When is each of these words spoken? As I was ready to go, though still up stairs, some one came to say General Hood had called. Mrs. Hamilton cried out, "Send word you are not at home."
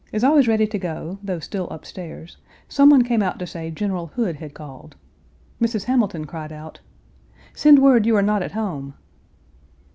As 0.11 0.23
I 0.23 0.29
was 0.29 0.47
ready 0.47 0.65
to 0.65 0.79
go, 0.79 1.19
though 1.21 1.37
still 1.37 1.67
up 1.69 1.85
stairs, 1.85 2.37
some 2.67 2.89
one 2.89 3.03
came 3.03 3.19
to 3.19 3.45
say 3.45 3.69
General 3.69 4.07
Hood 4.07 4.37
had 4.37 4.55
called. 4.55 4.95
Mrs. 5.61 5.83
Hamilton 5.83 6.25
cried 6.25 6.51
out, 6.51 6.79
"Send 7.53 7.77
word 7.77 8.07
you 8.07 8.15
are 8.15 8.23
not 8.23 8.41
at 8.41 8.53
home." 8.53 8.95